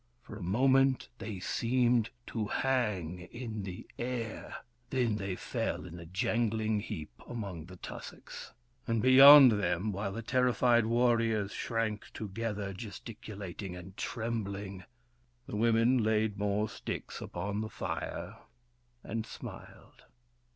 [0.23, 6.07] For a moment they seemed to hang in the air, then they fell in a
[6.07, 8.51] jangling heap among the tussocks.
[8.87, 14.85] And beyond them, while the terrified warriors shrank together, gesticulating and trembling,
[15.45, 18.37] the women laid more sticks upon the fire,
[19.03, 20.05] and smiled.